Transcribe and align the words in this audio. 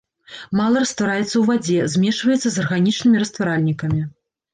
Мала 0.59 0.77
раствараецца 0.83 1.31
ў 1.37 1.41
вадзе, 1.49 1.85
змешваецца 1.95 2.47
з 2.55 2.63
арганічнымі 2.63 3.21
растваральнікамі. 3.25 4.01